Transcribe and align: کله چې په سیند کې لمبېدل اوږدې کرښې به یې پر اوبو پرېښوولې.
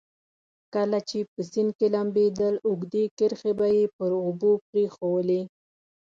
کله 0.73 0.99
چې 1.09 1.19
په 1.31 1.41
سیند 1.51 1.71
کې 1.77 1.87
لمبېدل 1.95 2.53
اوږدې 2.67 3.03
کرښې 3.17 3.51
به 3.59 3.67
یې 3.75 3.85
پر 3.97 4.11
اوبو 4.25 4.51
پرېښوولې. 4.67 5.41